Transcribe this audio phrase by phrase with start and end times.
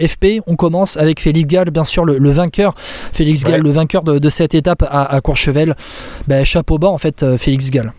[0.00, 2.74] FP, on commence avec Félix Gall, bien sûr le, vainqueur.
[3.12, 5.74] Félix Gall, le vainqueur de, cette étape à, Courchevel.
[6.26, 7.92] Ben, chapeau bas en fait, euh, Félix Gall.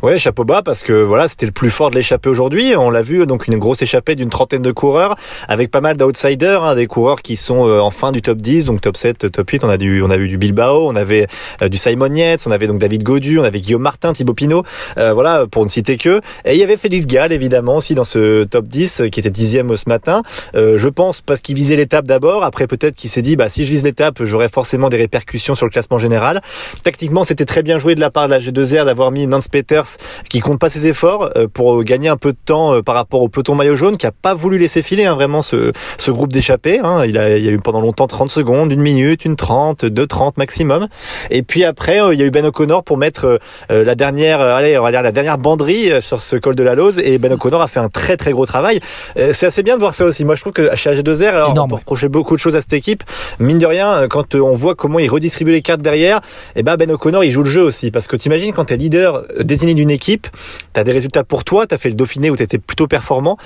[0.00, 2.76] Ouais, chapeau bas parce que voilà, c'était le plus fort de l'échappée aujourd'hui.
[2.76, 5.16] On l'a vu, donc une grosse échappée d'une trentaine de coureurs
[5.48, 8.66] avec pas mal d'outsiders, hein, des coureurs qui sont euh, en fin du top 10,
[8.66, 9.64] donc top 7, top 8.
[9.64, 11.26] On a du, on a vu du Bilbao, on avait
[11.62, 14.62] euh, du Simon Yates, on avait donc David Godu, on avait Guillaume Martin, Thibaut Pinot,
[14.98, 16.20] euh, voilà pour ne citer que.
[16.44, 19.76] Et il y avait Félix Gall évidemment aussi dans ce top 10 qui était dixième
[19.76, 20.22] ce matin.
[20.54, 22.44] je pense parce qu'il visait l'étape d'abord.
[22.44, 25.66] Après peut-être qu'il s'est dit bah si je vise l'étape, j'aurai forcément des répercussions sur
[25.66, 26.40] le classement général.
[26.84, 29.87] Tactiquement, c'était très bien joué de la part de la G2R d'avoir mis Nance Peters
[30.28, 33.22] qui compte pas ses efforts euh, pour gagner un peu de temps euh, par rapport
[33.22, 36.32] au peloton maillot jaune qui a pas voulu laisser filer hein, vraiment ce, ce groupe
[36.32, 36.80] d'échappés.
[36.80, 37.04] Hein.
[37.06, 40.06] Il, a, il y a eu pendant longtemps 30 secondes, une minute, une 30, deux
[40.06, 40.88] 30 maximum.
[41.30, 43.38] Et puis après, euh, il y a eu Ben O'Connor pour mettre
[43.68, 46.98] la dernière, allez, on va dire la dernière banderie sur ce col de la Lose.
[46.98, 48.80] Et Ben O'Connor a fait un très très gros travail.
[49.16, 50.24] C'est assez bien de voir ça aussi.
[50.24, 52.72] Moi, je trouve que chez AG2R, alors, on peut reprocher beaucoup de choses à cette
[52.72, 53.02] équipe.
[53.38, 56.18] Mine de rien, quand on voit comment il redistribue les cartes derrière,
[56.54, 57.90] et eh ben Ben O'Connor, il joue le jeu aussi.
[57.90, 60.26] Parce que tu imagines quand tu es leader désigné d'une équipe,
[60.74, 62.86] tu as des résultats pour toi, tu as fait le Dauphiné où tu étais plutôt
[62.86, 63.38] performant.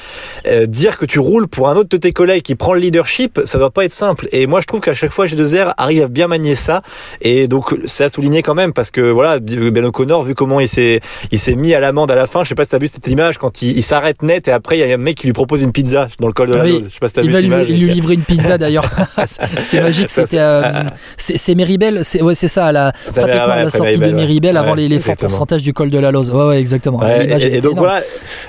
[0.47, 3.41] Euh, dire que tu roules pour un autre de tes collègues qui prend le leadership,
[3.45, 4.29] ça doit pas être simple.
[4.33, 6.83] Et moi, je trouve qu'à chaque fois, G2R arrive à bien manier ça.
[7.21, 10.69] Et donc, c'est à souligner quand même parce que voilà, Ben O'Connor, vu comment il
[10.69, 12.79] s'est, il s'est mis à l'amende à la fin, je sais pas si tu as
[12.79, 15.27] vu cette image quand il, s'arrête net et après, il y a un mec qui
[15.27, 17.29] lui propose une pizza dans le col de la Je sais pas si as il
[17.29, 18.85] vu va lui, lui livrer une pizza d'ailleurs.
[19.63, 20.11] c'est magique.
[20.11, 20.85] C'était, euh,
[21.17, 22.05] c'est Meribel.
[22.05, 25.63] C'est, ouais, c'est ça, la, pratiquement la sortie de Meribel avant les, les forts pourcentages
[25.63, 26.22] du col de la Lose.
[26.31, 28.03] Ouais, ouais, exactement et, donc voilà.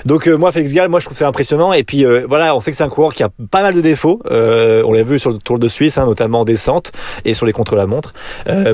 [0.04, 1.72] Donc euh, moi Félix Gall, moi je trouve c'est impressionnant.
[1.72, 3.80] Et puis euh, voilà, on sait que c'est un coureur qui a pas mal de
[3.80, 4.20] défauts.
[4.30, 6.92] Euh, on l'a vu sur le Tour de Suisse, hein, notamment en descente
[7.24, 8.14] et sur les contre-la-montre.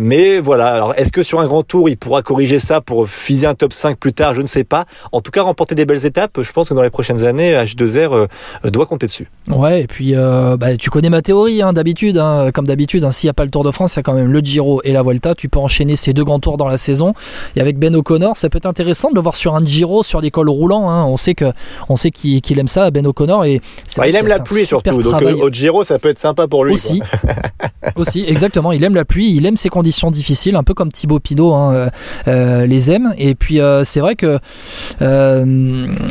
[0.00, 0.68] mais voilà.
[0.68, 3.72] Alors est-ce que sur un grand tour, il pourra corriger ça pour viser un top
[3.72, 4.34] 5 plus tard?
[4.34, 4.84] Je ne sais pas.
[5.12, 6.40] En tout cas, remporter des belles étapes.
[6.40, 8.28] Je pense que dans les prochaines années, H2R
[8.64, 9.30] doit compter dessus.
[9.48, 9.82] Ouais.
[9.82, 12.18] Et puis bah, tu connais ma théorie hein, d'habitude.
[12.18, 14.14] Hein, comme d'habitude, s'il n'y a pas le Tour de France, il y a quand
[14.14, 15.34] même le Giro et la Vuelta.
[15.34, 17.14] Tu peux enchaîner ces deux grands tours dans la saison.
[17.56, 20.20] Et avec Ben O'Connor, ça peut être intéressant de le voir sur un Giro, sur
[20.20, 20.90] des cols roulant.
[20.90, 21.04] Hein.
[21.04, 21.52] On sait que
[21.88, 23.44] on sait qu'il aime ça, Ben O'Connor.
[23.44, 23.60] Et
[23.96, 25.00] bah, il aime la pluie surtout.
[25.00, 26.74] Donc euh, au Giro, ça peut être sympa pour lui.
[26.74, 27.02] Aussi,
[27.96, 28.72] aussi, exactement.
[28.72, 31.72] Il aime la pluie, il aime ces conditions difficiles, un peu comme Thibaut Pinot hein,
[31.72, 31.90] euh,
[32.28, 33.14] euh, les aime.
[33.18, 34.38] Et puis c'est vrai que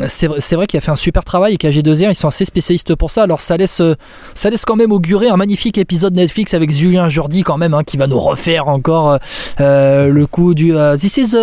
[0.08, 3.12] c'est vrai qu'il a fait un super travail et qu'AG2R ils sont assez spécialistes pour
[3.12, 3.24] ça.
[3.24, 3.82] Alors ça laisse
[4.34, 7.84] ça laisse quand même augurer un magnifique épisode Netflix avec Julien Jordi quand même hein,
[7.84, 9.20] qui va nous refaire encore
[9.60, 11.36] le coup du this is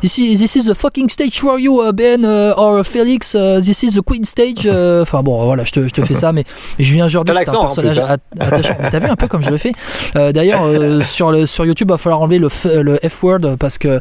[0.00, 3.82] this is this is the fucking stage for you Ben euh, or Felix, uh, this
[3.82, 4.64] is the Queen stage.
[4.64, 6.44] Euh, enfin bon, voilà, je te, je te fais ça, mais
[6.78, 8.16] Julien Jordi, c'est un personnage hein.
[8.38, 8.76] attachant.
[8.90, 9.72] T'as vu un peu comme je le fais
[10.16, 10.62] euh, D'ailleurs,
[11.04, 12.48] sur, le, sur YouTube, il va falloir enlever le,
[12.80, 14.00] le F-word parce que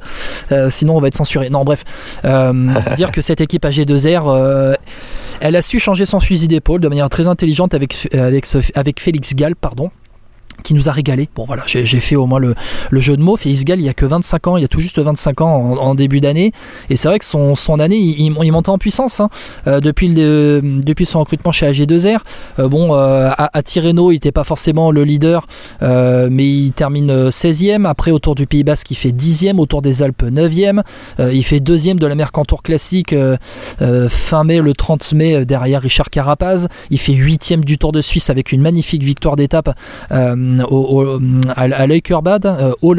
[0.70, 1.50] sinon on va être censuré.
[1.50, 1.84] Non, bref,
[2.96, 4.78] dire que cette équipe AG2R,
[5.40, 8.46] elle a su changer son fusil d'épaule de manière très intelligente avec, avec,
[8.76, 9.90] avec Félix Gall, pardon
[10.64, 11.30] qui nous a régalé.
[11.36, 12.56] Bon voilà, j'ai fait au moins le,
[13.00, 13.38] jeu de mots.
[13.38, 15.78] Félix Gall, il y a que 25 ans, il y a tout juste 25 ans
[15.80, 16.52] en, début d'année.
[16.90, 19.30] Et c'est vrai que son, année, il, montait en puissance hein.
[19.68, 22.20] euh, depuis, son recrutement chez AG2R.
[22.60, 25.48] Euh, bon, euh, à, à, Tirreno, il n'était pas forcément le leader,
[25.82, 27.86] mais il termine 16e.
[27.86, 29.58] Après, autour du Pays Basque, il fait 10e.
[29.58, 30.82] Autour des Alpes, 9e.
[31.20, 33.16] il fait 2e de la Mercantour Classique
[34.10, 36.68] fin mai, le 30 mai, derrière Richard Carapaz.
[36.90, 39.76] Il fait 8e du Tour de Suisse avec une magnifique victoire d'étape.
[40.48, 41.20] Euh, au,
[41.56, 41.88] à, à
[42.82, 42.96] au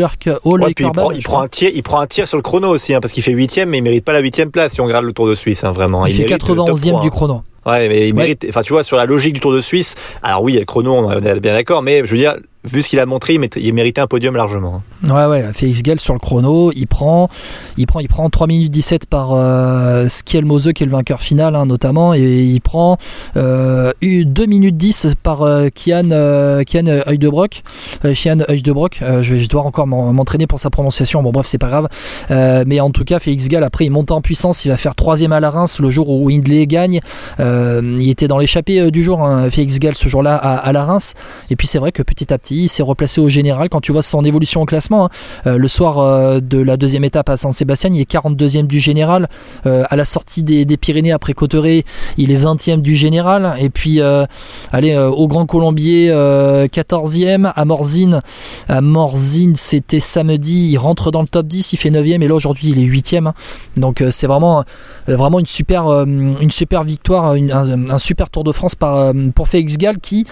[0.68, 3.00] il, prend, il prend, un tir, il prend un tir sur le chrono aussi, hein,
[3.00, 5.12] parce qu'il fait 8 mais il mérite pas la 8 place si on regarde le
[5.12, 6.06] Tour de Suisse, hein, vraiment.
[6.06, 7.42] Il, fait 91e du chrono.
[7.66, 8.46] Ouais, mais il mérite.
[8.48, 9.94] Enfin, tu vois, sur la logique du Tour de Suisse.
[10.22, 12.36] Alors oui, il y a le chrono, on est bien d'accord, mais je veux dire,
[12.64, 14.82] vu ce qu'il a montré, il, méritait un podium largement.
[15.06, 15.14] Hein.
[15.14, 17.28] Ouais, ouais, Félix Gall sur le chrono, il prend,
[17.76, 21.54] il prend, il prend 3 minutes 17 par euh, Skiel qui est le vainqueur final,
[21.54, 22.98] hein, notamment, et il prend
[23.36, 27.62] euh, 2 minutes 10 par euh, Kian, euh, Kian Heudebrock.
[28.04, 31.58] Euh, Kian Heudebrock, je, vais, je dois encore m'entraîner pour sa prononciation, bon, bref, c'est
[31.58, 31.88] pas grave.
[32.66, 35.32] mais en tout cas, Félix Gall, après, il monte en puissance, il va faire troisième
[35.32, 37.00] à la Reims le jour où Hindley gagne.
[37.38, 41.14] il était dans l'échappée du jour, hein, Félix Gall, ce jour-là, à, à la Reims.
[41.50, 43.68] Et puis, c'est vrai que petit à petit, il s'est replacé au général.
[43.68, 45.10] Quand tu vois son évolution au classement, hein,
[45.46, 48.80] euh, le soir euh, de la deuxième étape à San Sébastien, il est 42e du
[48.80, 49.28] général.
[49.66, 51.84] Euh, à la sortie des, Pyrénées après Cotteret,
[52.16, 53.56] il est 20e du général.
[53.60, 54.00] Et puis,
[54.72, 57.52] allez, au Grand Colombier, 14e.
[57.54, 58.22] À Morzine,
[58.68, 62.22] à Morzine c'était samedi, il rentre dans le top 10, il fait 9e.
[62.22, 63.26] Et là, aujourd'hui, il est 8e.
[63.26, 63.34] Hein.
[63.76, 64.64] Donc, c'est vraiment,
[65.08, 69.98] vraiment une, super, une super victoire, un, super Tour de France par, pour Félix Gall
[69.98, 70.24] qui,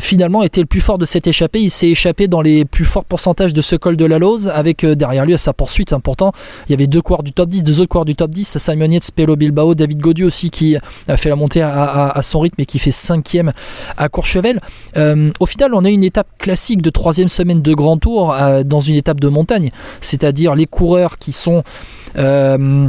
[0.00, 3.04] finalement, était le plus fort de cette échec Il s'est échappé dans les plus forts
[3.04, 5.92] pourcentages de ce col de la Lose, avec derrière lui à sa poursuite.
[5.92, 6.00] Hein.
[6.00, 6.32] Pourtant,
[6.68, 8.90] il y avait deux coureurs du top 10, deux autres coureurs du top 10, Simon
[8.90, 10.76] Yates, Pelo Bilbao, David Godieu aussi qui
[11.08, 13.52] a fait la montée à, son rythme et qui fait cinquième
[13.96, 14.60] à Courchevel.
[14.96, 18.94] au final, on a une étape classique de troisième semaine de Grand Tour dans une
[18.94, 19.70] étape de montagne,
[20.00, 21.62] c'est-à-dire les coureurs qui sont
[22.16, 22.88] euh,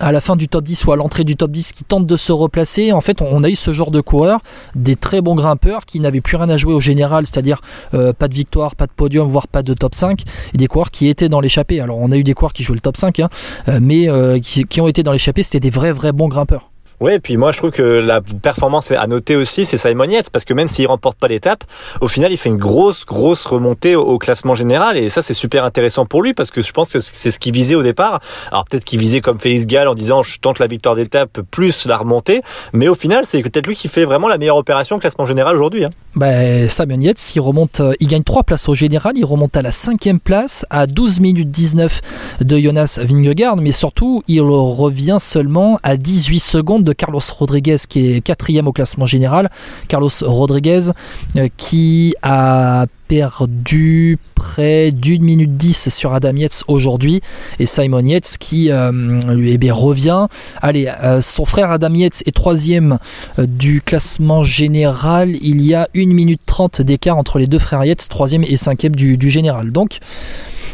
[0.00, 2.16] à la fin du top 10 ou à l'entrée du top 10 qui tentent de
[2.16, 2.92] se replacer.
[2.92, 4.40] En fait, on a eu ce genre de coureurs,
[4.74, 7.60] des très bons grimpeurs qui n'avaient plus rien à jouer au général, c'est-à-dire
[7.94, 10.22] euh, pas de victoire, pas de podium, voire pas de top 5,
[10.54, 11.80] et des coureurs qui étaient dans l'échappée.
[11.80, 13.28] Alors, on a eu des coureurs qui jouaient le top 5, hein,
[13.68, 14.08] euh, mais
[14.40, 16.70] qui, qui, ont été dans l'échappée, c'était des vrais, vrais bons grimpeurs.
[17.00, 20.30] Oui, et puis moi je trouve que la performance à noter aussi, c'est Simon Yates,
[20.30, 21.62] parce que même s'il remporte pas l'étape,
[22.00, 25.64] au final il fait une grosse, grosse remontée au, classement général, et ça c'est super
[25.64, 28.20] intéressant pour lui, parce que je pense que c'est ce qu'il visait au départ.
[28.50, 31.86] Alors peut-être qu'il visait comme Félix Gall en disant je tente la victoire d'étape plus
[31.86, 32.42] la remontée,
[32.72, 35.54] mais au final c'est peut-être lui qui fait vraiment la meilleure opération au classement général
[35.54, 35.84] aujourd'hui.
[35.84, 35.90] Hein.
[36.16, 39.62] Ben, Simon Yates, il remonte, euh, il gagne 3 places au général, il remonte à
[39.62, 42.00] la cinquième place, à 12 minutes 19
[42.40, 48.20] de Jonas Vingegaard, mais surtout il revient seulement à 18 secondes Carlos Rodriguez qui est
[48.20, 49.50] quatrième au classement général.
[49.88, 50.90] Carlos Rodriguez
[51.36, 57.22] euh, qui a perdu près d'une minute 10 sur Adam Yates aujourd'hui
[57.58, 58.92] et Simon Yates qui euh,
[59.34, 60.26] lui eh revient.
[60.60, 62.98] Allez, euh, son frère Adam Yates est troisième
[63.38, 65.36] du classement général.
[65.40, 68.94] Il y a une minute 30 d'écart entre les deux frères Yates, troisième et cinquième
[68.94, 69.72] du, du général.
[69.72, 69.98] Donc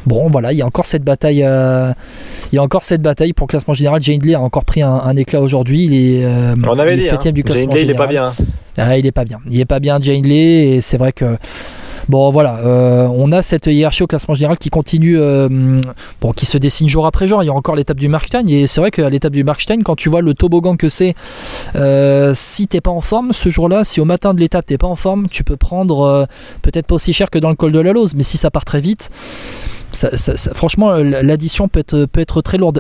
[0.07, 1.43] Bon, voilà, il y a encore cette bataille.
[1.43, 1.93] Euh,
[2.53, 4.03] il y a encore cette bataille pour le classement général.
[4.03, 5.85] Jane Lee a encore prit un, éclat aujourd'hui.
[5.85, 7.33] Il est, euh, On avait dit, 7 hein.
[7.33, 8.35] du classement Jane Lee, il est pas bien.
[8.77, 9.41] Ah, il est pas bien.
[9.49, 11.37] Il est pas bien, Jane Lee, et c'est vrai que.
[12.07, 15.19] Bon voilà, euh, on a cette hiérarchie au classement général qui continue,
[16.21, 17.43] bon, qui se dessine jour après jour.
[17.43, 19.97] Il y a encore l'étape du Markstein et c'est vrai qu'à l'étape du Markstein, quand
[19.97, 21.15] tu vois le toboggan que c'est,
[22.35, 24.97] si t'es pas en forme ce jour-là, si au matin de l'étape t'es pas en
[24.97, 26.29] forme, tu peux prendre
[26.61, 28.67] peut-être pas aussi cher que dans le col de la Lose, mais si ça part
[28.67, 29.09] très vite,
[30.55, 32.73] franchement, l'addition peut être, très lourde.